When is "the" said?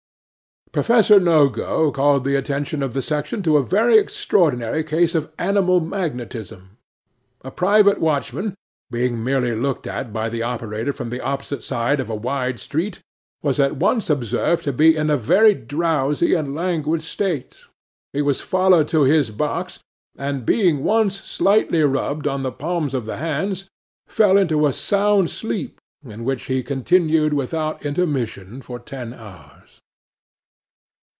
2.23-2.37, 2.93-3.01, 10.29-10.43, 11.09-11.19, 22.43-22.51, 23.05-23.17